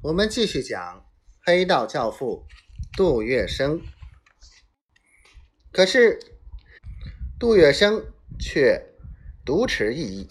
[0.00, 1.04] 我们继续讲
[1.44, 2.46] 黑道教父
[2.96, 3.80] 杜月笙。
[5.72, 6.20] 可是
[7.36, 8.04] 杜月笙
[8.38, 8.94] 却
[9.44, 10.28] 独持异议，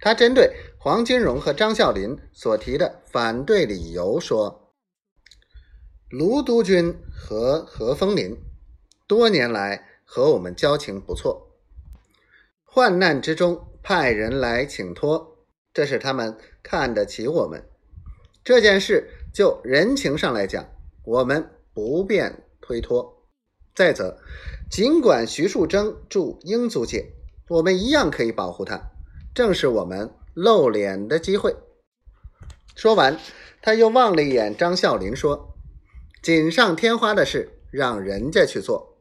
[0.00, 4.74] 他针对黄金荣和张啸林所提的反对理由说
[6.10, 8.36] ：“卢督军和何风林
[9.06, 11.58] 多年来和我们交情不错，
[12.64, 17.66] 患难之中派人来请托，这是他们看得起我们。”
[18.42, 20.66] 这件事就人情上来讲，
[21.04, 23.26] 我们不便推脱。
[23.74, 24.18] 再则，
[24.70, 27.12] 尽管徐树铮住英租界，
[27.48, 28.80] 我们一样可以保护他，
[29.34, 31.54] 正是我们露脸的机会。
[32.74, 33.18] 说完，
[33.62, 35.54] 他又望了一眼张啸林，说
[36.22, 38.98] ：“锦上添花的事，让人家去做。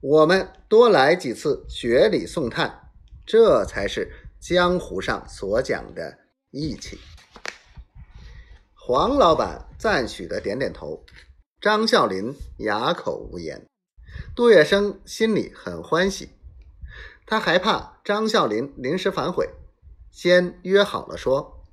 [0.00, 2.90] 我们多来几次雪里送炭，
[3.26, 6.18] 这才是江湖上所讲的
[6.50, 6.98] 义气。”
[8.88, 11.04] 黄老板赞许的点点头，
[11.60, 13.66] 张啸林哑口无言。
[14.36, 16.30] 杜月笙心里很欢喜，
[17.26, 19.50] 他还怕张啸林临时反悔，
[20.12, 21.64] 先约好了说：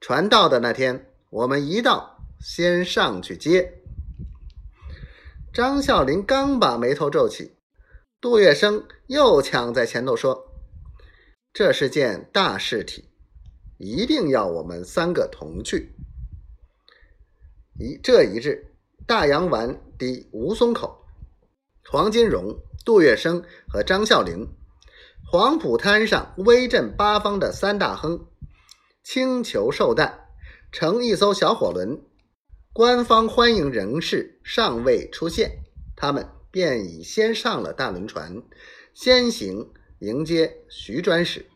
[0.00, 3.82] 船到的那天，我们一到先上去接。
[5.52, 7.56] 张啸林刚把眉头皱起，
[8.20, 10.52] 杜月笙又抢在前头说
[11.52, 13.06] ：“这是件大事体。”
[13.78, 15.94] 一定要我们三个同去。
[17.78, 18.72] 一这一日，
[19.06, 21.06] 大洋湾抵吴淞口，
[21.84, 24.48] 黄金荣、杜月笙和张啸林，
[25.24, 28.26] 黄浦滩上威震八方的三大亨，
[29.04, 30.26] 轻裘寿诞，
[30.72, 32.02] 乘一艘小火轮。
[32.72, 35.58] 官方欢迎人士尚未出现，
[35.96, 38.42] 他们便已先上了大轮船，
[38.92, 41.46] 先行迎接徐专使。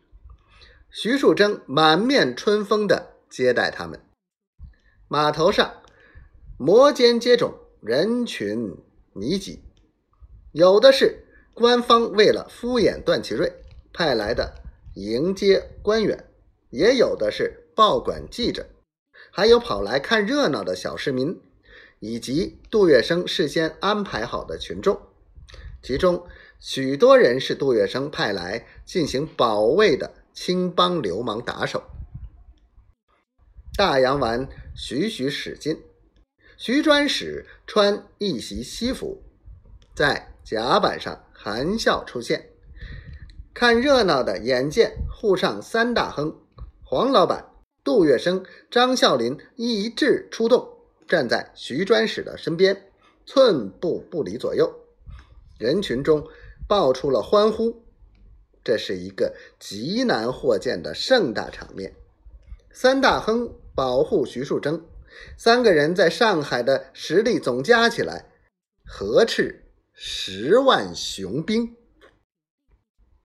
[0.95, 3.99] 徐树铮满面春风地接待他们。
[5.09, 5.83] 码头上
[6.59, 8.77] 摩肩接踵，人群
[9.15, 9.63] 密集，
[10.53, 13.51] 有的是官方为了敷衍段祺瑞
[13.91, 14.53] 派来的
[14.95, 16.29] 迎接官员，
[16.69, 18.67] 也有的是报馆记者，
[19.31, 21.41] 还有跑来看热闹的小市民，
[22.01, 25.01] 以及杜月笙事先安排好的群众。
[25.83, 26.27] 其中
[26.61, 30.13] 许多人是杜月笙派来进行保卫的。
[30.35, 31.83] 青帮流氓打手，
[33.77, 35.83] 大洋丸徐徐驶近。
[36.57, 39.23] 徐专使穿一袭西服，
[39.95, 42.51] 在甲板上含笑出现。
[43.53, 46.39] 看热闹的眼见沪上三大亨
[46.83, 47.51] 黄老板、
[47.85, 52.91] 杜月笙、张啸林一致出动，站在徐专使的身边，
[53.27, 54.73] 寸步不离左右。
[55.59, 56.27] 人群中
[56.67, 57.83] 爆出了欢呼。
[58.65, 61.95] 这是一个极难获见的盛大场面。
[62.73, 64.81] 三大亨保护徐树铮，
[65.37, 68.27] 三个人在上海的实力总加起来，
[68.85, 71.77] 何斥十万雄兵。